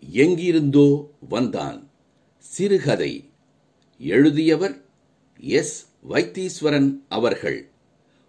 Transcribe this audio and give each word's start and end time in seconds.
எங்கிருந்தோ 0.00 1.10
வந்தான். 1.28 1.90
சிறுகதை 2.38 3.30
எழுதியவர் 3.98 4.84
எஸ். 5.40 5.88
வைத்தீஸ்வரன் 6.08 7.00
அவர்கள். 7.08 7.68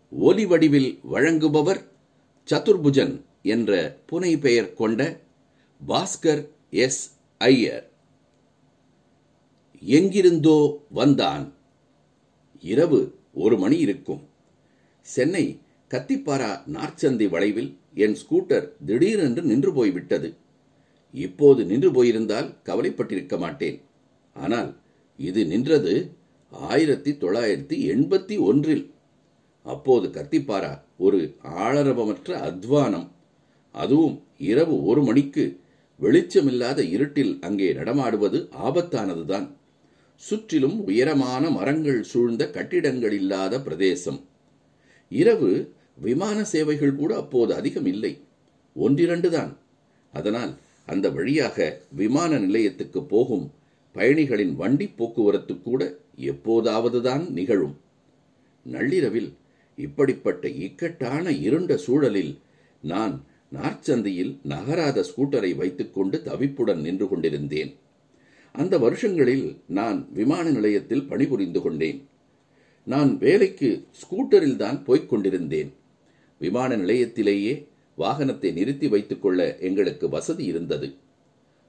ஒலி 0.10 0.46
வடிவில் 0.46 1.00
வழங்குபவர் 1.12 1.88
சதுர்புஜன் 2.52 3.22
என்ற 3.42 4.00
புனை 4.12 4.40
பெயர் 4.40 4.74
கொண்ட 4.74 5.22
பாஸ்கர் 5.88 6.48
எஸ். 6.70 7.18
ஐயர். 7.38 7.92
எங்கிருந்தோ 9.80 10.86
வந்தான். 10.90 11.54
இரவு 12.62 13.16
ஒரு 13.34 13.58
மணி 13.58 13.78
இருக்கும். 13.78 14.30
சென்னை 15.02 15.60
கத்திப்பாரா 15.90 16.62
நார்ச்சந்தி 16.74 17.30
வளைவில் 17.30 17.78
என் 17.94 18.16
ஸ்கூட்டர் 18.16 18.70
திடீரென்று 18.86 19.42
நின்று 19.42 19.74
போய்விட்டது. 19.74 20.36
இப்போது 21.24 21.62
நின்று 21.66 21.90
போயிருந்தால் 21.92 22.50
கவலைப்பட்டிருக்க 22.68 23.36
மாட்டேன். 23.44 23.78
ஆனால் 24.36 24.70
இது 25.20 25.42
நின்றது 25.52 25.94
ஆயிரத்தி 26.52 27.12
தொள்ளாயிரத்தி 27.12 27.78
எண்பத்தி 27.94 28.36
ஒன்றில். 28.40 28.84
அப்போது 29.66 30.08
கத்திப்பாரா 30.18 30.74
ஒரு 30.98 31.20
ஆளரவமற்ற 31.66 32.32
அத்வானம். 32.50 33.08
அதுவும் 33.76 34.18
இரவு 34.52 34.76
ஒரு 34.86 35.02
மணிக்கு. 35.04 35.46
வெளிச்சமில்லாத 36.00 36.80
இருட்டில் 36.96 37.34
அங்கே 37.48 37.70
நடமாடுவது 37.74 38.40
ஆபத்தானதுதான். 38.68 39.48
சுற்றிலும் 40.22 40.78
உயரமான 40.84 41.44
மரங்கள் 41.50 42.02
சூழ்ந்த 42.12 42.44
கட்டிடங்கள் 42.58 43.16
இல்லாத 43.22 43.54
பிரதேசம். 43.62 44.20
இரவு 45.22 45.50
விமான 46.06 46.38
சேவைகள் 46.54 47.00
கூட 47.02 47.12
அப்போது 47.24 47.52
அதிகம் 47.60 47.90
இல்லை 47.94 48.14
ஒன்றிரண்டு 48.76 49.30
தான் 49.36 49.52
அதனால் 50.14 50.54
அந்த 50.86 51.10
வழியாக 51.10 51.58
விமான 51.92 52.40
நிலையத்துக்கு 52.40 53.04
போகும் 53.04 53.52
பயணிகளின் 53.96 54.56
வண்டி 54.56 54.88
போக்குவரத்து 54.88 55.62
கூட 55.62 55.82
எப்போதாவதுதான் 56.18 57.30
நிகழும். 57.30 57.76
நள்ளிரவில் 58.66 59.34
இப்படிப்பட்ட 59.76 60.48
இக்கட்டான 60.48 61.32
இருண்ட 61.32 61.78
சூழலில் 61.78 62.40
நான் 62.82 63.24
நார்ச்சந்தையில் 63.54 64.38
நகராத 64.44 65.06
ஸ்கூட்டரை 65.10 65.56
வைத்துக்கொண்டு 65.56 66.22
தவிப்புடன் 66.26 66.82
நின்று 66.82 67.08
கொண்டிருந்தேன். 67.08 67.76
அந்த 68.52 68.78
வருஷங்களில் 68.78 69.58
நான் 69.68 70.08
விமான 70.14 70.50
நிலையத்தில் 70.50 71.08
பணிபுரிந்து 71.08 71.62
கொண்டேன். 71.62 72.00
நான் 72.88 73.18
வேலைக்கு 73.18 73.88
ஸ்கூட்டரில் 74.02 74.56
தான் 74.56 74.84
போய்க் 74.84 75.10
கொண்டிருந்தேன். 75.10 75.74
விமான 76.40 76.76
நிலையத்திலேயே 76.76 77.54
வாகனத்தை 77.96 78.52
நிறுத்தி 78.52 78.88
வைத்துக் 78.88 79.22
கொள்ள 79.22 79.58
எங்களுக்கு 79.60 80.10
வசதி 80.10 80.46
இருந்தது. 80.46 80.88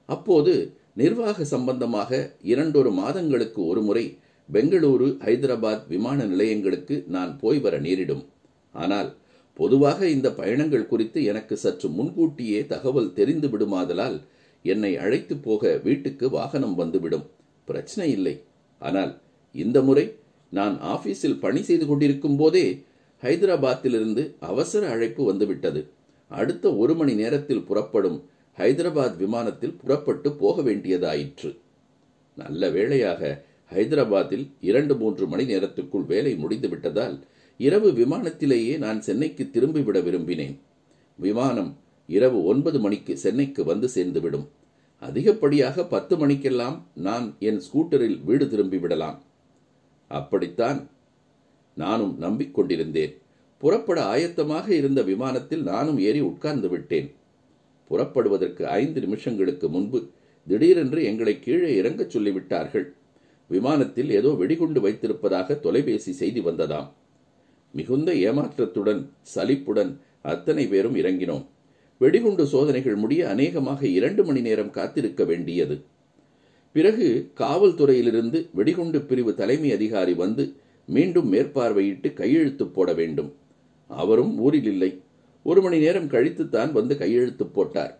அப்போது 0.05 0.53
நிர்வாக 0.93 1.45
சம்பந்தமாக 1.45 2.11
இரண்டொரு 2.41 2.91
மாதங்களுக்கு 2.91 3.65
ஒருமுறை 3.65 4.17
பெங்களூரு 4.53 5.07
ஹைதராபாத் 5.25 5.87
விமான 5.87 6.25
நிலையங்களுக்கு 6.25 7.03
நான் 7.07 7.39
போய் 7.39 7.59
வர 7.59 7.79
நேரிடும். 7.79 8.23
ஆனால் 8.71 9.15
பொதுவாக 9.53 10.09
இந்த 10.09 10.27
பயணங்கள் 10.31 10.87
குறித்து 10.87 11.23
எனக்கு 11.23 11.57
சற்று 11.57 11.89
முன்கூட்டியே 11.89 12.59
தகவல் 12.65 13.13
தெரிந்து 13.13 13.47
விடுமாதலால் 13.47 14.17
என்னை 14.63 14.97
அழைத்து 14.97 15.35
போக 15.37 15.71
வீட்டுக்கு 15.83 16.29
வாகனம் 16.29 16.75
வந்துவிடும். 16.75 17.25
பிரச்சனை 17.65 18.11
இல்லை. 18.11 18.35
ஆனால் 18.81 19.21
இந்த 19.51 19.77
முறை 19.81 20.05
நான் 20.49 20.75
ஆபீஸில் 20.81 21.39
பணி 21.39 21.61
செய்து 21.63 21.85
கொண்டிருக்கும் 21.85 22.35
போதே 22.35 22.65
ஹைதராபாத்திலிருந்து 23.23 24.23
அவசர 24.39 24.89
அழைப்பு 24.89 25.23
வந்துவிட்டது. 25.25 25.81
அடுத்த 26.27 26.75
ஒரு 26.75 26.95
மணி 26.95 27.13
நேரத்தில் 27.13 27.63
புறப்படும் 27.63 28.29
ஹைதராபாத் 28.57 29.15
விமானத்தில் 29.15 29.73
புறப்பட்டு 29.73 30.31
போக 30.31 30.61
வேண்டியதாயிற்று. 30.61 31.57
நல்ல 32.35 32.69
வேளையாக 32.69 33.45
ஹைதராபாத்தில் 33.73 34.51
இரண்டு 34.61 34.97
மூன்று 34.97 35.27
மணி 35.27 35.43
நேரத்துக்குள் 35.45 36.05
வேலை 36.05 36.35
முடிந்து 36.35 36.69
விட்டதால் 36.69 37.23
இரவு 37.57 37.91
விமானத்திலேயே 37.91 38.77
நான் 38.77 39.01
சென்னைக்கு 39.01 39.49
திரும்பிவிட 39.53 40.01
விரும்பினேன். 40.01 40.59
விமானம் 41.15 41.77
இரவு 42.07 42.43
ஒன்பது 42.43 42.79
மணிக்கு 42.79 43.17
சென்னைக்கு 43.17 43.63
வந்து 43.63 43.87
சேர்ந்துவிடும். 43.95 44.47
அதிகப்படியாக 44.99 45.83
பத்து 45.83 46.17
மணிக்கெல்லாம் 46.17 46.87
நான் 46.93 47.35
என் 47.39 47.61
ஸ்கூட்டரில் 47.61 48.23
வீடு 48.23 48.49
திரும்பி 48.49 48.77
விடலாம். 48.77 49.23
அப்படித்தான் 50.07 50.89
நானும் 51.75 52.21
நம்பிக்கொண்டிருந்தேன். 52.21 53.17
புறப்பட 53.57 53.99
ஆயத்தமாக 54.03 54.67
இருந்த 54.69 55.01
விமானத்தில் 55.01 55.63
நானும் 55.63 55.99
ஏறி 55.99 56.19
உட்கார்ந்து 56.19 56.69
விட்டேன். 56.69 57.07
புறப்படுவதற்கு 57.87 58.67
ஐந்து 58.67 59.01
நிமிஷங்களுக்கு 59.01 59.67
முன்பு 59.69 60.09
திடீரென்று 60.47 61.03
எங்களை 61.03 61.39
கீழே 61.39 61.81
இறங்கச் 61.81 62.13
சொல்லிவிட்டார்கள். 62.17 62.85
விமானத்தில் 63.47 64.09
ஏதோ 64.09 64.29
வெடிகுண்டு 64.29 64.81
வைத்திருப்பதாக 64.81 65.59
தொலைபேசி 65.59 66.11
செய்தி 66.11 66.41
வந்ததாம். 66.41 66.87
மிகுந்த 67.73 68.13
ஏமாற்றத்துடன் 68.13 69.01
சலிப்புடன் 69.21 69.99
அத்தனை 70.21 70.67
பேரும் 70.67 70.95
இறங்கினோம். 70.95 71.45
வெடிகுண்டு 71.97 72.47
சோதனைகள் 72.47 72.95
முடிய 72.95 73.29
அநேகமாக 73.29 73.87
இரண்டு 73.87 74.25
மணி 74.25 74.41
நேரம் 74.41 74.69
காத்திருக்க 74.69 75.23
வேண்டியது. 75.23 75.81
பிறகு 76.71 77.31
காவல்துறையிலிருந்து 77.39 78.49
வெடிகுண்டு 78.53 79.01
பிரிவு 79.01 79.35
தலைமை 79.35 79.71
அதிகாரி 79.71 80.13
வந்து 80.13 80.53
மீண்டும் 80.85 81.33
மேற்பார்வையிட்டு 81.33 82.13
கையெழுத்து 82.13 82.67
போட 82.67 82.93
வேண்டும். 82.93 83.33
அவரும் 83.87 84.39
ஊரில் 84.39 84.65
இல்லை 84.65 85.01
ஒரு 85.43 85.61
மணி 85.61 85.77
நேரம் 85.79 86.09
கழித்துத்தான் 86.09 86.71
வந்து 86.71 86.97
கையெழுத்து 86.97 87.45
போட்டார். 87.45 87.99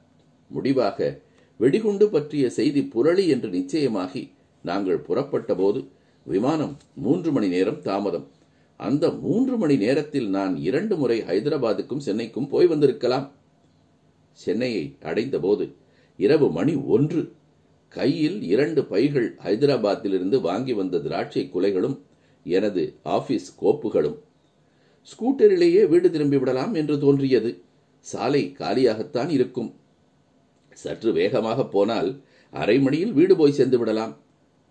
முடிவாக 0.50 1.20
வெடிகுண்டு 1.58 2.10
பற்றிய 2.10 2.50
செய்தி 2.50 2.90
புரளி 2.96 3.28
என்று 3.28 3.50
நிச்சயமாகி 3.50 4.32
நாங்கள் 4.64 5.00
புறப்பட்ட 5.00 5.56
போது 5.56 5.88
விமானம் 6.26 6.78
மூன்று 6.96 7.32
மணி 7.32 7.48
நேரம் 7.48 7.82
தாமதம். 7.82 8.28
அந்த 8.80 9.12
மூன்று 9.12 9.58
மணி 9.58 9.76
நேரத்தில் 9.78 10.30
நான் 10.30 10.58
இரண்டு 10.58 10.96
முறை 10.96 11.22
ஹைதராபாத்துக்கும் 11.22 12.06
சென்னைக்கும் 12.06 12.50
போய் 12.50 12.68
வந்திருக்கலாம். 12.68 13.32
சென்னையை 14.32 14.96
அடைந்தபோது 15.02 15.74
இரவு 16.18 16.52
மணி 16.52 16.76
ஒன்று 16.76 17.34
கையில் 17.90 18.44
இரண்டு 18.44 18.86
பைகள் 18.86 19.36
ஹைதராபாத்திலிருந்து 19.44 20.42
வாங்கி 20.42 20.74
வந்த 20.74 20.98
திராட்சை 20.98 21.50
குலைகளும் 21.54 21.98
எனது 22.44 22.94
ஆபீஸ் 23.04 23.48
கோப்புகளும் 23.62 24.18
ஸ்கூட்டரிலேயே 25.12 25.88
வீடு 25.88 26.12
திரும்பி 26.12 26.38
விடலாம் 26.38 26.74
என்று 26.74 27.00
தோன்றியது. 27.00 27.62
சாலை 28.00 28.56
காலியாகத்தான் 28.60 29.30
இருக்கும். 29.30 29.76
சற்று 30.72 31.14
வேகமாக 31.14 31.66
போனால் 31.66 32.22
அரை 32.50 32.80
மணியில் 32.80 33.14
வீடு 33.14 33.36
போய் 33.36 33.52
சேர்ந்து 33.52 33.78
விடலாம். 33.78 34.14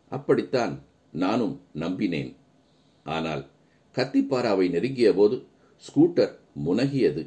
அப்படித்தான் 0.09 0.83
நானும் 1.13 1.61
நம்பினேன். 1.75 2.35
ஆனால் 3.03 3.43
கத்திப்பாராவை 3.95 4.71
நெருங்கிய 4.71 5.15
போது 5.15 5.37
ஸ்கூட்டர் 5.85 6.33
முனகியது 6.65 7.23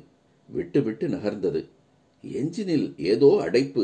விட்டு 0.50 0.84
விட்டு 0.84 1.08
நகர்ந்தது. 1.08 1.62
என்ஜினில் 2.24 2.88
ஏதோ 2.98 3.42
அடைப்பு. 3.42 3.84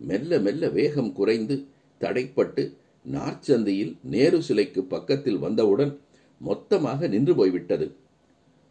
மெல்ல 0.00 0.38
மெல்ல 0.38 0.68
வேகம் 0.68 1.12
குறைந்து 1.12 1.56
தடைப்பட்டு 2.00 2.62
நார்ச்சந்தையில் 3.04 3.92
நேரு 4.02 4.42
சிலைக்கு 4.42 4.82
பக்கத்தில் 4.84 5.38
வந்தவுடன் 5.38 6.00
மொத்தமாக 6.40 7.06
நின்று 7.06 7.34
போய்விட்டது. 7.34 7.86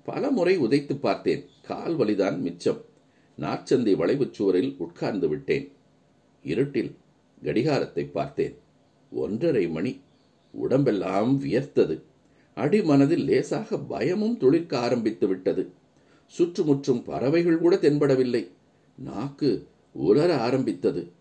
பல 0.03 0.31
முறை 0.31 0.57
உதைத்து 0.57 0.95
பார்த்தேன். 0.95 1.45
கால் 1.61 1.97
வலிதான் 1.97 2.39
மிச்சம். 2.39 2.81
நாற்சந்தி 3.39 3.95
வளைவுச் 3.95 4.33
சுவரில் 4.33 4.75
உட்கார்ந்து 4.77 5.27
விட்டேன். 5.27 5.71
இருட்டில் 6.43 6.95
கடிகாரத்தை 7.43 8.05
பார்த்தேன். 8.05 8.55
ஒன்றரை 9.11 9.67
மணி. 9.67 9.99
உடம்பெல்லாம் 10.51 11.43
வியர்த்தது. 11.43 12.01
அடிமனதில் 12.55 13.23
லேசாக 13.23 13.77
பயமும் 13.77 14.37
துளிர்க்க 14.37 14.79
ஆரம்பித்து 14.79 15.27
விட்டது. 15.27 15.69
சுற்றுமுற்றும் 16.27 17.03
பறவைகள் 17.03 17.57
கூட 17.57 17.75
தென்படவில்லை. 17.75 18.47
நாக்கு 18.97 19.67
உலர 19.93 20.37
ஆரம்பித்தது. 20.37 21.11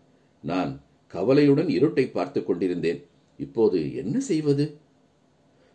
நான் 0.43 0.81
கவலையுடன் 1.07 1.67
இருட்டை 1.67 2.11
பார்த்துக் 2.11 2.45
கொண்டிருந்தேன். 2.45 3.05
இப்போது 3.37 3.95
என்ன 3.95 4.19
செய்வது? 4.19 4.77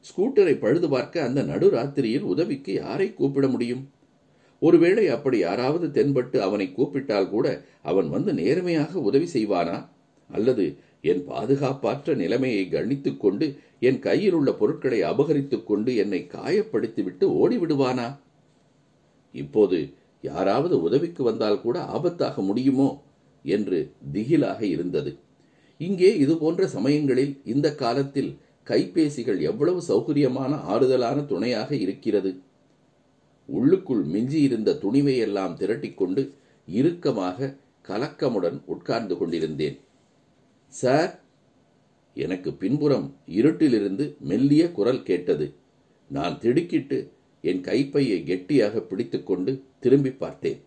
ஸ்கூட்டரை 0.06 0.58
பழுது 0.58 0.88
பார்க்க 0.88 1.23
அந்த 1.23 1.43
நடுராத்திரியில் 1.43 2.20
உதவிக்கு 2.20 2.73
யாரை 2.73 3.14
கூப்பிட 3.14 3.49
முடியும்? 3.49 3.88
ஒருவேளை 4.61 5.08
அப்படி 5.08 5.38
யாராவது 5.38 5.91
தென்பட்டு 5.91 6.43
அவனை 6.43 6.73
கூப்பிட்டால் 6.73 7.31
கூட 7.31 7.64
அவன் 7.82 8.08
வந்து 8.08 8.35
நேர்மையாக 8.35 9.00
உதவி 9.00 9.29
செய்வானா? 9.32 9.88
அல்லது 10.31 10.76
என் 11.03 11.25
பாதுகாப்பற்ற 11.29 12.14
நிலைமையை 12.14 12.69
கணித்துக் 12.70 13.17
கொண்டு 13.17 13.56
என் 13.81 13.99
கையில் 13.99 14.32
உள்ள 14.32 14.53
பொருட்களை 14.53 15.03
அபகரித்துக் 15.03 15.64
கொண்டு 15.64 15.97
என்னை 15.97 16.26
காயப்படுத்திவிட்டு 16.32 17.26
ஓடிவிடுவானா? 17.32 18.19
இப்போது 19.32 19.93
யாராவது 20.23 20.82
உதவிக்கு 20.82 21.25
வந்தால் 21.25 21.61
கூட 21.61 21.79
ஆபத்தாக 21.94 22.37
முடியுமோ? 22.37 23.05
என்று 23.44 23.93
திகிலாக 24.12 24.62
இருந்தது. 24.62 25.19
இங்கே 25.79 26.17
இது 26.19 26.38
போன்ற 26.38 26.69
சமயங்களில் 26.69 27.41
இந்த 27.44 27.75
காலத்தில் 27.75 28.37
கைபேசிகள் 28.66 29.40
எவ்வளவு 29.40 29.80
சௌகரியமான 29.88 30.52
ஆறுதலான 30.72 31.26
துணையாக 31.26 31.76
இருக்கிறது? 31.76 32.40
உள்ளுக்குள் 33.46 34.04
மிஞ்சியிருந்த 34.04 34.70
துணிவையெல்லாம் 34.82 35.54
திரட்டிக்கொண்டு 35.60 36.32
இறுக்கமாக 36.66 37.56
கலக்கமுடன் 37.88 38.62
உட்கார்ந்து 38.64 39.16
கொண்டிருந்தேன். 39.18 39.78
சார் 40.68 41.20
எனக்கு 42.14 42.52
பின்புறம் 42.52 43.16
இருட்டிலிருந்து 43.26 44.16
மெல்லிய 44.20 44.72
குரல் 44.72 45.02
கேட்டது. 45.02 45.54
நான் 46.10 46.38
திடுக்கிட்டு 46.38 47.12
என் 47.40 47.60
கைப்பையை 47.60 48.24
கெட்டியாக 48.24 48.80
பிடித்துக்கொண்டு 48.80 49.62
திரும்பி 49.78 50.10
பார்த்தேன். 50.10 50.60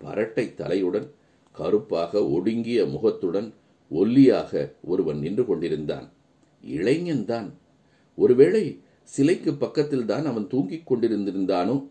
பரட்டை 0.00 0.46
தலையுடன் 0.60 1.08
கருப்பாக 1.52 2.28
ஒடுங்கிய 2.28 2.86
முகத்துடன் 2.86 3.54
ஒல்லியாக 3.90 4.72
ஒருவன் 4.82 5.18
நின்று 5.18 5.46
கொண்டிருந்தான். 5.46 6.06
இளைஞன்தான் 6.66 7.52
ஒருவேளை 8.16 8.80
சிலைக்கு 9.02 9.54
பக்கத்தில் 9.54 10.06
தான் 10.06 10.24
அவன் 10.24 10.48
தூங்கிக் 10.48 10.92
கொண்டிருந்திருந்தானோ? 10.92 11.88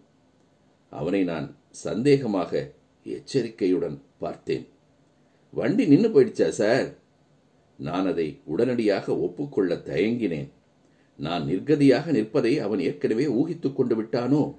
அவனை 0.90 1.24
நான் 1.24 1.56
சந்தேகமாக 1.84 2.72
எச்சரிக்கையுடன் 3.04 4.02
பார்த்தேன். 4.18 4.68
வண்டி 5.52 5.88
நின்று 5.88 6.10
போயிடுச்சா 6.10 6.50
சார்? 6.50 6.96
நான் 7.78 8.08
அதை 8.08 8.40
உடனடியாக 8.44 9.18
ஒப்புக்கொள்ள 9.18 9.76
தயங்கினேன். 9.76 10.50
நான் 11.18 11.48
நிர்கதியாக 11.48 12.06
நிற்பதை 12.06 12.60
அவன் 12.60 12.80
ஏற்கனவே 12.80 13.28
ஊகித்துக் 13.28 13.76
கொண்டு 13.76 14.02
விட்டானோ? 14.02 14.56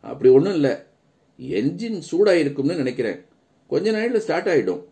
அப்படி 0.00 0.30
ஒன்றும் 0.32 0.54
இல்லை. 0.54 0.70
என்ஜின் 1.38 2.02
சூடாயிருக்கும்னு 2.10 2.76
நினைக்கிறேன். 2.76 3.20
கொஞ்ச 3.66 3.90
நாளில் 3.90 4.20
ஸ்டார்ட் 4.20 4.48
ஆயிடும். 4.48 4.84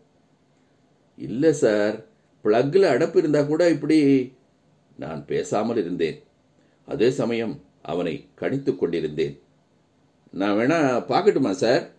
இல்லை 1.17 1.53
சார். 1.53 2.05
பிளக்கில் 2.43 2.91
அடப்பு 2.93 3.15
இருந்தா 3.15 3.43
கூட 3.43 3.69
இப்படி 3.69 4.33
நான் 4.97 5.25
பேசாமல் 5.25 5.77
இருந்தேன். 5.77 6.23
அதே 6.85 7.11
சமயம் 7.11 7.61
அவனை 7.81 8.27
கணித்துக் 8.39 8.75
கொண்டிருந்தேன். 8.75 9.39
நான் 10.31 10.57
வேணா 10.57 11.03
பார்க்கட்டுமா 11.07 11.51
சார்? 11.51 11.91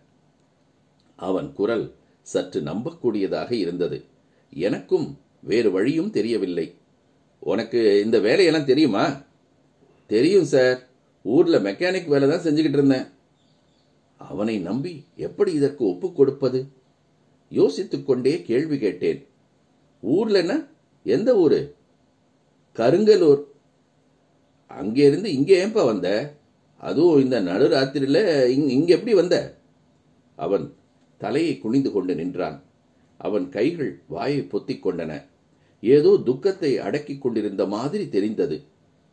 அவன் 1.15 1.53
குரல் 1.53 1.93
சற்று 2.21 2.61
நம்பக்கூடியதாக 2.61 3.51
இருந்தது. 3.51 4.03
எனக்கும் 4.49 5.19
வேறு 5.39 5.71
வழியும் 5.71 6.09
தெரியவில்லை. 6.09 6.75
உனக்கு 7.39 8.01
இந்த 8.03 8.19
வேலையெல்லாம் 8.19 8.65
தெரியுமா? 8.65 9.21
தெரியும் 10.07 10.43
சார். 10.43 10.87
ஊர்ல 11.23 11.59
மெக்கானிக் 11.59 12.07
வேலை 12.07 12.29
தான் 12.29 12.39
செஞ்சுக்கிட்டு 12.39 12.77
இருந்தேன். 12.79 13.05
அவனை 14.17 14.57
நம்பி 14.57 15.05
எப்படி 15.15 15.53
இதற்கு 15.53 15.85
ஒப்புக் 15.85 16.15
கொடுப்பது? 16.15 16.67
யோசித்துக்கொண்டே 17.51 18.41
கேள்வி 18.41 18.77
கேட்டேன். 18.77 19.27
ஊர்ல 20.03 20.39
என்ன? 20.39 20.67
எந்த 21.03 21.35
ஊரு? 21.35 21.75
கருங்கலூர். 22.75 23.43
அங்கே 24.67 25.05
இருந்து 25.05 25.33
இங்கே 25.33 25.65
ஏன்பா 25.65 25.85
வந்த? 25.85 26.35
அதுவும் 26.77 27.21
இந்த 27.21 27.41
நடுராத்திரியில 27.41 28.45
இங் 28.45 28.67
இங்க 28.67 28.93
எப்படி 28.93 29.13
வந்த? 29.13 29.57
அவன் 30.35 30.73
தலையை 31.17 31.57
குனிந்து 31.57 31.91
கொண்டு 31.91 32.15
நின்றான். 32.15 32.63
அவன் 33.17 33.49
கைகள் 33.49 34.01
வாயை 34.07 34.41
பொத்திக் 34.41 34.87
கொண்டன. 34.87 35.23
ஏதோ 35.81 36.21
துக்கத்தை 36.25 36.77
அடக்கிக் 36.77 37.21
கொண்டிருந்த 37.21 37.65
மாதிரி 37.65 38.09
தெரிந்தது. 38.09 38.63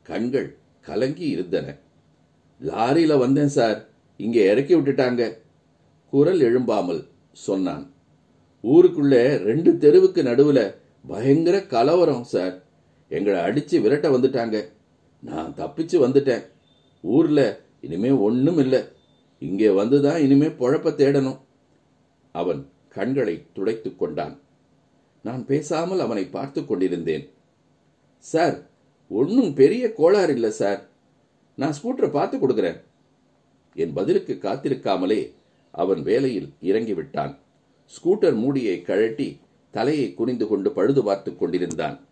கண்கள் 0.03 0.57
கலங்கி 0.81 1.29
இருந்தன. 1.29 1.77
லாரியில 2.61 3.19
வந்தேன் 3.19 3.49
சார். 3.49 3.89
இங்க 4.17 4.41
இறக்கி 4.41 4.75
விட்டுட்டாங்க. 4.75 5.37
குரல் 6.11 6.41
எழும்பாமல் 6.41 7.07
சொன்னான். 7.33 7.91
ஊருக்குள்ள 8.63 9.37
ரெண்டு 9.37 9.79
தெருவுக்கு 9.79 10.23
நடுவுல 10.23 10.75
பயங்கர 11.07 11.67
கலவரம் 11.67 12.25
சார். 12.25 12.63
எங்களை 13.09 13.41
அடிச்சு 13.41 13.81
விரட்ட 13.81 14.09
வந்துட்டாங்க. 14.09 14.73
நான் 15.21 15.55
தப்பிச்சு 15.57 16.07
வந்துட்டேன். 16.07 16.47
ஊர்ல 17.03 17.61
இனிமே 17.81 18.11
ஒன்னும் 18.11 18.59
இல்லை. 18.59 18.83
இங்கே 19.39 19.69
வந்துதான் 19.69 20.17
இனிமே 20.17 20.47
பொழப்ப 20.47 20.91
தேடணும். 20.93 21.41
அவன் 22.33 22.71
கண்களை 22.89 23.47
துடைத்துக் 23.53 23.99
கொண்டான். 23.99 24.41
நான் 25.23 25.47
பேசாமல் 25.47 26.01
அவனை 26.01 26.25
பார்த்து 26.25 26.67
கொண்டிருந்தேன். 26.67 27.31
சார் 28.19 28.69
ஒன்றும் 29.09 29.55
பெரிய 29.55 29.93
கோளாறு 29.93 30.33
இல்லை 30.33 30.51
சார். 30.51 30.89
நான் 31.57 31.75
ஸ்கூட்டரை 31.83 32.11
பார்த்து 32.11 32.39
கொடுக்கிறேன். 32.39 32.77
என் 33.75 33.93
பதிலுக்கு 33.93 34.39
காத்திருக்காமலே 34.41 35.33
அவன் 35.71 36.03
வேலையில் 36.03 36.53
இறங்கிவிட்டான். 36.63 37.40
ஸ்கூட்டர் 37.91 38.35
மூடியை 38.35 38.83
கழட்டி 38.83 39.39
தலையை 39.71 40.15
குனிந்து 40.15 40.47
கொண்டு 40.47 40.73
பழுது 40.73 41.05
பார்த்துக் 41.05 41.39
கொண்டிருந்தான். 41.39 42.07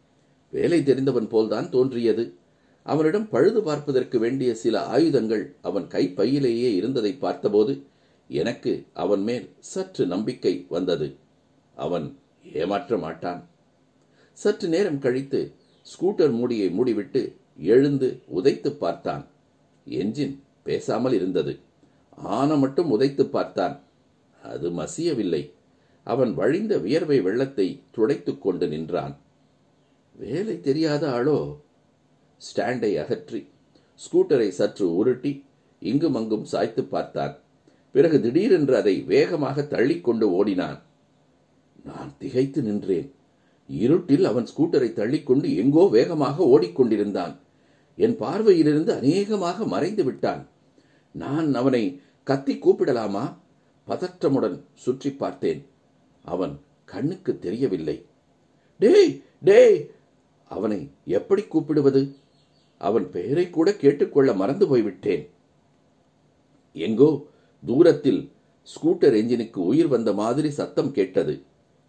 வேலை 0.51 0.83
தெரிந்தவன் 0.83 1.29
போல்தான் 1.29 1.71
தோன்றியது. 1.71 2.35
அவனிடம் 2.83 3.29
பழுது 3.29 3.63
பார்ப்பதற்கு 3.63 4.19
வேண்டிய 4.19 4.55
சில 4.55 4.83
ஆயுதங்கள் 4.83 5.55
அவன் 5.63 5.85
கைப்பையிலேயே 5.85 6.75
இருந்ததை 6.75 7.13
பார்த்தபோது 7.15 7.83
எனக்கு 8.29 8.87
அவன் 8.93 9.21
மேல் 9.21 9.51
சற்று 9.59 10.07
நம்பிக்கை 10.07 10.67
வந்தது. 10.69 11.17
அவன் 11.75 12.19
ஏமாற்ற 12.55 12.99
மாட்டான். 12.99 13.49
சற்று 14.33 14.69
நேரம் 14.69 14.99
கழித்து 14.99 15.53
ஸ்கூட்டர் 15.83 16.31
மூடியை 16.31 16.69
மூடிவிட்டு 16.69 17.35
எழுந்து 17.59 18.23
உதைத்து 18.37 18.71
பார்த்தான். 18.71 19.27
என்ஜின் 19.91 20.39
பேசாமல் 20.63 21.13
இருந்தது. 21.13 21.59
ஆன 22.11 22.55
மட்டும் 22.55 23.01
உதைத்து 23.01 23.25
பார்த்தான். 23.25 23.81
அது 24.43 24.71
மசியவில்லை. 24.71 25.57
அவன் 26.13 26.33
வழிந்த 26.35 26.75
வியர்வை 26.79 27.19
வெள்ளத்தை 27.21 27.67
துடைத்துக் 27.91 28.43
கொண்டு 28.43 28.67
நின்றான். 28.69 29.15
வேலை 30.19 30.55
தெரியாத 30.61 31.03
ஆளோ? 31.11 31.39
ஸ்டாண்டை 32.41 32.91
அகற்றி 33.03 33.41
ஸ்கூட்டரை 34.01 34.49
சற்று 34.49 34.87
உருட்டி 34.97 35.33
இங்கும் 35.83 36.15
அங்கும் 36.15 36.45
சாய்த்து 36.45 36.83
பார்த்தான். 36.85 37.35
பிறகு 37.95 38.17
திடீரென்று 38.21 38.75
அதை 38.77 38.95
வேகமாக 39.13 39.67
தள்ளிக்கொண்டு 39.71 40.27
ஓடினான். 40.39 40.79
நான் 41.85 42.11
திகைத்து 42.19 42.63
நின்றேன். 42.63 43.09
இருட்டில் 43.69 44.25
அவன் 44.25 44.49
ஸ்கூட்டரை 44.53 44.91
தள்ளிக்கொண்டு 44.93 45.49
எங்கோ 45.57 45.85
வேகமாக 45.97 46.45
ஓடிக்கொண்டிருந்தான் 46.55 47.35
என் 47.99 48.17
பார்வையிலிருந்து 48.21 48.93
அநேகமாக 48.97 49.67
மறைந்து 49.67 50.05
விட்டான். 50.05 50.43
நான் 51.15 51.49
அவனை 51.55 51.83
கத்தி 52.23 52.55
கூப்பிடலாமா? 52.55 53.25
பதற்றமுடன் 53.89 54.57
சுற்றி 54.85 55.11
பார்த்தேன். 55.13 55.61
அவன் 56.29 56.55
கண்ணுக்கு 56.85 57.33
தெரியவில்லை. 57.39 57.97
டேய் 58.81 59.13
டேய் 59.43 59.79
அவனை 60.51 60.81
எப்படி 61.19 61.43
கூப்பிடுவது? 61.45 62.03
அவன் 62.81 63.07
பெயரை 63.11 63.47
கூட 63.51 63.69
கேட்டுக்கொள்ள 63.73 64.31
மறந்து 64.35 64.65
போய்விட்டேன். 64.67 65.25
எங்கோ 66.77 67.11
தூரத்தில் 67.63 68.21
ஸ்கூட்டர் 68.69 69.15
என்ஜினுக்கு 69.15 69.61
உயிர் 69.71 69.89
வந்த 69.89 70.11
மாதிரி 70.13 70.51
சத்தம் 70.51 70.93
கேட்டது. 70.93 71.35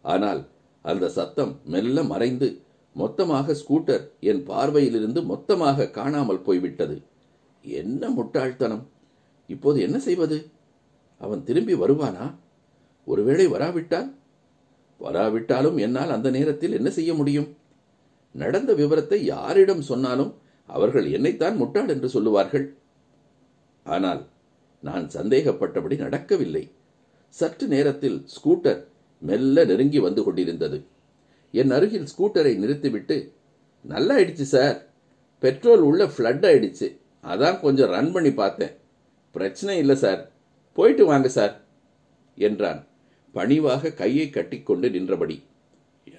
ஆனால் 0.03 0.41
அந்த 0.85 1.05
சத்தம் 1.09 1.53
மெல்ல 1.65 2.03
மறைந்து 2.03 2.47
மொத்தமாக 2.95 3.55
ஸ்கூட்டர் 3.61 4.03
என் 4.19 4.43
பார்வையிலிருந்து 4.43 5.21
மொத்தமாக 5.25 5.89
காணாமல் 5.97 6.41
போய்விட்டது. 6.41 6.95
என்ன 7.65 8.03
முட்டாள்தனம்! 8.09 8.83
இப்போது 9.49 9.77
என்ன 9.81 9.97
செய்வது? 9.99 10.37
அவன் 11.21 11.43
திரும்பி 11.43 11.75
வருவானா? 11.75 12.25
ஒருவேளை 13.07 13.45
வராவிட்டால் 13.47 14.09
வராவிட்டாலும் 14.99 15.77
என்னால் 15.77 16.09
அந்த 16.09 16.29
நேரத்தில் 16.29 16.71
என்ன 16.71 16.89
செய்ய 16.89 17.13
முடியும்? 17.13 17.55
நடந்த 18.31 18.73
விவரத்தை 18.73 19.25
யாரிடம் 19.25 19.81
சொன்னாலும் 19.81 20.35
அவர்கள் 20.65 21.11
என்னைத்தான் 21.11 21.55
முட்டாள் 21.55 21.87
என்று 21.87 22.09
சொல்லுவார்கள். 22.09 22.65
ஆனால் 23.83 24.27
நான் 24.81 25.09
சந்தேகப்பட்டபடி 25.09 25.95
நடக்கவில்லை. 25.95 26.71
சற்று 27.29 27.67
நேரத்தில் 27.67 28.25
ஸ்கூட்டர் 28.35 28.87
மெல்ல 29.19 29.65
நெருங்கி 29.65 29.99
வந்து 29.99 30.23
கொண்டிருந்தது. 30.23 30.77
என் 31.51 31.71
அருகில் 31.71 32.09
ஸ்கூட்டரை 32.17 32.57
நிறுத்திவிட்டு 32.57 33.33
நல்லா 33.81 34.15
ஆயிடுச்சு 34.15 34.41
சார். 34.41 34.77
பெட்ரோல் 35.39 35.79
உள்ள 35.79 36.05
ஃப்ளட் 36.05 36.45
ஆயிடுச்சு. 36.45 36.87
அதான் 37.23 37.59
கொஞ்சம் 37.59 37.89
ரன் 37.89 38.11
பண்ணி 38.11 38.31
பார்த்தேன். 38.33 38.73
பிரச்சனை 39.31 39.77
இல்லை 39.77 39.95
சார். 39.95 40.31
போயிட்டு 40.73 41.05
வாங்க 41.05 41.27
சார் 41.29 41.53
என்றான். 42.37 42.81
பணிவாக 43.31 43.91
கையை 43.91 44.29
கட்டிக்கொண்டு 44.29 44.89
நின்றபடி 44.89 45.43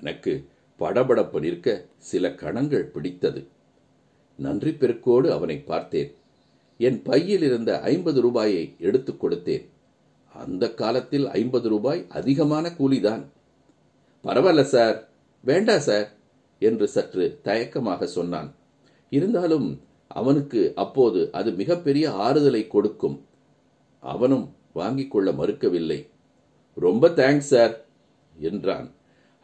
எனக்கு 0.00 0.48
படபடப்பு 0.78 1.40
நிற்க 1.40 1.86
சில 1.96 2.34
கணங்கள் 2.34 2.84
பிடித்தது. 2.84 3.46
நன்றி 4.36 4.70
பெருக்கோடு 4.70 5.30
அவனை 5.30 5.58
பார்த்தேன். 5.58 6.14
என் 6.78 7.02
பையில் 7.02 7.42
இருந்த 7.42 7.80
ஐம்பது 7.80 8.20
ரூபாயை 8.20 8.74
எடுத்துக் 8.78 9.24
கொடுத்தேன். 9.24 9.66
அந்த 10.32 10.74
காலத்தில் 10.74 11.26
ஐம்பது 11.26 11.68
ரூபாய் 11.68 12.06
அதிகமான 12.08 12.68
கூலிதான். 12.68 13.26
பரவாயில்ல 14.24 14.62
சார். 14.62 15.08
வேண்டா 15.40 15.78
சார் 15.78 16.16
என்று 16.58 16.88
சற்று 16.88 17.40
தயக்கமாக 17.44 18.04
சொன்னான். 18.04 18.54
இருந்தாலும் 19.10 19.80
அவனுக்கு 20.08 20.72
அப்போது 20.74 21.28
அது 21.32 21.52
மிகப்பெரிய 21.52 22.10
ஆறுதலை 22.10 22.66
கொடுக்கும். 22.66 23.26
அவனும் 24.00 24.54
வாங்கிக் 24.72 25.10
கொள்ள 25.10 25.32
மறுக்கவில்லை. 25.32 26.09
ரொம்ப 26.80 27.08
தேங்க்ஸ் 27.08 27.50
சார் 27.52 27.74
என்றான். 28.38 28.88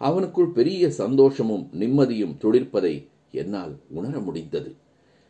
அவனுக்குள் 0.00 0.50
பெரிய 0.58 0.90
சந்தோஷமும் 0.90 1.64
நிம்மதியும் 1.80 2.34
துளிர்ப்பதை 2.40 2.94
என்னால் 3.30 3.74
உணர 3.88 4.18
முடிந்தது. 4.18 4.70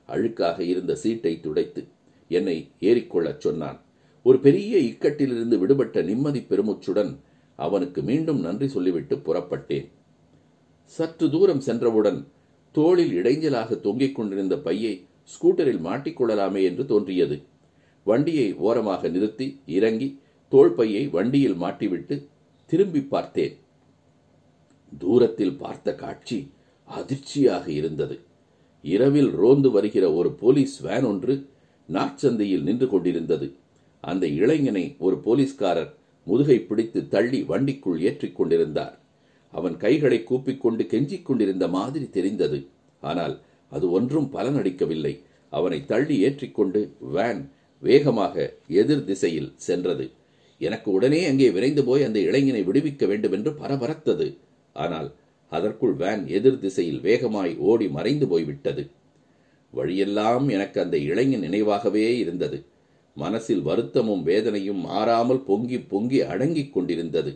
அழுக்காக 0.08 0.58
இருந்த 0.72 0.92
சீட்டை 0.94 1.32
துடைத்து 1.40 1.82
என்னை 2.28 2.56
ஏறிக்கொள்ளச் 2.80 3.42
சொன்னான். 3.46 3.78
ஒரு 4.22 4.38
பெரிய 4.38 4.72
இக்கட்டிலிருந்து 4.78 5.56
விடுபட்ட 5.58 6.02
நிம்மதி 6.02 6.40
பெருமுச்சுடன் 6.40 7.12
அவனுக்கு 7.58 8.00
மீண்டும் 8.02 8.40
நன்றி 8.40 8.68
சொல்லிவிட்டு 8.68 9.16
புறப்பட்டேன். 9.16 9.86
சற்று 10.96 11.26
தூரம் 11.30 11.60
சென்றவுடன் 11.60 12.20
தோளில் 12.72 13.12
இடைஞ்சலாக 13.22 13.80
தொங்கிக் 13.80 14.14
கொண்டிருந்த 14.14 14.54
பையை 14.58 14.94
ஸ்கூட்டரில் 15.32 15.82
மாட்டிக்கொள்ளலாமே 15.88 16.62
என்று 16.62 16.84
தோன்றியது. 16.86 17.36
வண்டியை 18.04 18.48
ஓரமாக 18.66 19.08
நிறுத்தி 19.08 19.46
இறங்கி 19.66 20.08
தோள்பையை 20.48 21.08
வண்டியில் 21.08 21.56
மாட்டிவிட்டு 21.60 22.16
திரும்பி 22.66 23.00
பார்த்தேன். 23.00 23.56
தூரத்தில் 24.98 25.56
பார்த்த 25.56 25.94
காட்சி 25.94 26.50
அதிர்ச்சியாக 26.88 27.66
இருந்தது. 27.70 28.16
இரவில் 28.84 29.30
ரோந்து 29.30 29.70
வருகிற 29.70 30.12
ஒரு 30.12 30.30
போலீஸ் 30.32 30.80
வேன் 30.80 31.04
ஒன்று 31.04 31.34
நாற்சந்தையில் 31.88 32.62
நின்று 32.62 32.88
கொண்டிருந்தது. 32.88 33.46
அந்த 34.00 34.26
இளைஞனை 34.26 34.96
ஒரு 34.98 35.16
போலீஸ்காரர் 35.16 35.94
முதுகை 36.24 36.58
பிடித்து 36.60 37.08
தள்ளி 37.08 37.42
வண்டிக்குள் 37.42 37.98
ஏற்றிக் 38.00 38.36
கொண்டிருந்தார். 38.36 38.98
அவன் 39.52 39.76
கைகளை 39.76 40.24
கூப்பிக்கொண்டு 40.30 40.82
கெஞ்சிக் 40.92 41.22
கொண்டிருந்த 41.22 41.68
மாதிரி 41.68 42.10
தெரிந்தது. 42.10 42.66
ஆனால் 43.00 43.34
அது 43.70 43.90
ஒன்றும் 43.90 44.28
பலனளிக்கவில்லை. 44.32 45.14
அவனை 45.48 45.86
தள்ளி 45.86 46.16
ஏற்றிக்கொண்டு 46.20 46.80
வேன் 46.98 47.50
வேகமாக 47.82 48.56
எதிர் 48.68 49.04
திசையில் 49.04 49.52
சென்றது. 49.56 50.10
எனக்கு 50.58 50.92
உடனே 50.92 51.26
அங்கே 51.26 51.50
விரைந்து 51.50 51.84
போய் 51.84 52.02
அந்த 52.02 52.18
இளைஞனை 52.18 52.62
விடுவிக்க 52.64 53.06
வேண்டும் 53.06 53.32
என்று 53.32 53.50
பரபரத்தது. 53.50 54.36
ஆனால் 54.72 55.14
அதற்குள் 55.48 55.94
வேன் 55.94 56.22
எதிர் 56.28 56.58
திசையில் 56.58 57.00
வேகமாய் 57.00 57.56
ஓடி 57.58 57.88
மறைந்து 57.88 58.26
போய்விட்டது. 58.28 58.90
வழியெல்லாம் 59.70 60.48
எனக்கு 60.48 60.80
அந்த 60.80 60.96
இளைஞன் 60.96 61.40
நினைவாகவே 61.40 62.18
இருந்தது. 62.18 62.64
மனசில் 63.14 63.62
வருத்தமும் 63.62 64.22
வேதனையும் 64.22 64.80
மாறாமல் 64.80 65.42
பொங்கி 65.42 65.78
பொங்கி 65.78 66.22
அடங்கிக் 66.22 66.72
கொண்டிருந்தது. 66.72 67.32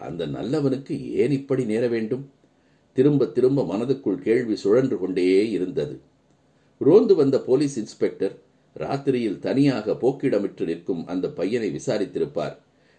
அந்த 0.00 0.26
நல்லவனுக்கு 0.26 0.94
ஏன் 1.10 1.30
இப்படி 1.30 1.64
நேர 1.64 1.86
வேண்டும்? 1.86 2.24
திரும்ப 2.92 3.26
திரும்ப 3.26 3.62
மனதுக்குள் 3.62 4.18
கேள்வி 4.22 4.56
சுழன்று 4.56 4.98
கொண்டே 4.98 5.50
இருந்தது. 5.50 6.00
ரோந்து 6.78 7.14
வந்த 7.14 7.36
போலீஸ் 7.40 7.76
இன்ஸ்பெக்டர் 7.78 8.34
ராத்திரியில் 8.78 9.38
தனியாக 9.38 9.92
போக்கிடமிட்டு 9.92 10.64
நிற்கும் 10.64 11.06
அந்த 11.06 11.28
பையனை 11.28 11.68
விசாரித்திருப்பார். 11.70 12.54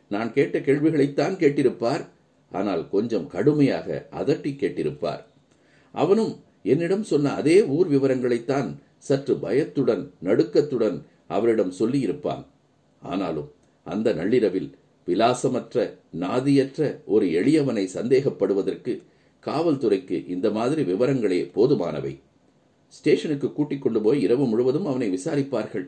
நான் 0.07 0.33
கேட்ட 0.33 0.59
கேள்விகளைத்தான் 0.59 1.35
கேட்டிருப்பார். 1.41 2.03
ஆனால் 2.51 2.89
கொஞ்சம் 2.89 3.27
கடுமையாக 3.27 4.07
அதட்டி 4.11 4.51
கேட்டிருப்பார். 4.61 5.23
அவனும் 5.91 6.33
என்னிடம் 6.63 7.03
சொன்ன 7.03 7.33
அதே 7.33 7.63
ஊர் 7.63 7.87
விவரங்களைத்தான் 7.87 8.69
சற்று 8.97 9.33
பயத்துடன் 9.35 10.11
நடுக்கத்துடன் 10.23 10.97
அவரிடம் 11.27 11.73
சொல்லியிருப்பான். 11.79 12.43
ஆனாலும் 13.01 13.51
அந்த 13.83 14.13
நள்ளிரவில் 14.13 14.69
விலாசமற்ற 15.07 15.97
நாதியற்ற 16.19 17.01
ஒரு 17.05 17.25
எளியவனை 17.25 17.85
சந்தேகப்படுவதற்கு 17.93 18.93
காவல்துறைக்கு 19.45 20.27
இந்த 20.27 20.49
மாதிரி 20.51 20.81
விவரங்களே 20.81 21.41
போதுமானவை. 21.55 22.13
ஸ்டேஷனுக்கு 22.97 23.47
கூட்டிக் 23.53 23.83
கொண்டு 23.83 23.99
போய் 24.01 24.19
இரவு 24.25 24.45
முழுவதும் 24.45 24.87
அவனை 24.91 25.07
விசாரிப்பார்கள். 25.15 25.87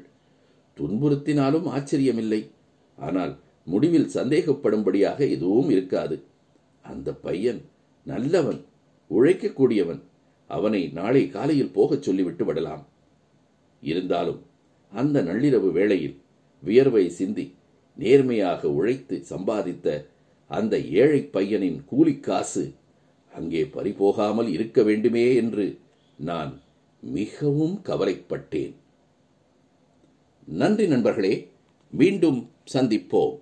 துன்புறுத்தினாலும் 0.77 1.67
ஆச்சரியமில்லை. 1.75 2.41
ஆனால் 2.97 3.33
முடிவில் 3.67 4.09
சந்தேகப்படும்படியாக 4.17 5.19
எதுவும் 5.35 5.69
இருக்காது. 5.69 6.17
அந்த 6.85 7.09
பையன் 7.25 7.61
நல்லவன் 8.05 8.59
உழைக்கக்கூடியவன். 9.11 10.01
அவனை 10.49 10.81
நாளை 10.99 11.23
காலையில் 11.29 11.75
போகச் 11.77 12.05
சொல்லிவிட்டு 12.07 12.43
விடலாம். 12.45 12.83
இருந்தாலும் 13.83 14.41
அந்த 14.91 15.17
நள்ளிரவு 15.21 15.69
வேளையில் 15.77 16.15
வியர்வை 16.63 17.03
சிந்தி 17.17 17.45
நேர்மையாக 17.99 18.69
உழைத்து 18.69 19.15
சம்பாதித்த 19.31 19.87
அந்த 20.51 20.73
ஏழை 21.01 21.21
பையனின் 21.35 21.79
கூலிக்காசு 21.91 22.63
அங்கே 23.31 23.63
பறிபோகாமல் 23.75 24.49
இருக்க 24.55 24.83
வேண்டுமே 24.83 25.25
என்று 25.41 25.65
நான் 26.19 26.51
மிகவும் 27.07 27.81
கவலைப்பட்டேன். 27.83 28.73
நன்றி 30.45 30.87
நண்பர்களே 30.87 31.51
மீண்டும் 31.91 32.51
சந்திப்போம். 32.73 33.39